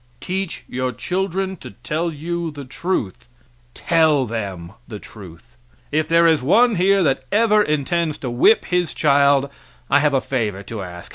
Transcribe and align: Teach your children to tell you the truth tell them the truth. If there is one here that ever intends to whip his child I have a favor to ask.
Teach 0.19 0.63
your 0.67 0.91
children 0.93 1.55
to 1.57 1.69
tell 1.83 2.09
you 2.11 2.49
the 2.49 2.65
truth 2.65 3.29
tell 3.75 4.25
them 4.25 4.71
the 4.87 4.97
truth. 4.97 5.55
If 5.91 6.07
there 6.07 6.25
is 6.25 6.41
one 6.41 6.77
here 6.77 7.03
that 7.03 7.25
ever 7.31 7.61
intends 7.61 8.17
to 8.17 8.29
whip 8.31 8.65
his 8.65 8.95
child 8.95 9.47
I 9.91 9.99
have 9.99 10.15
a 10.15 10.19
favor 10.19 10.63
to 10.63 10.81
ask. 10.81 11.09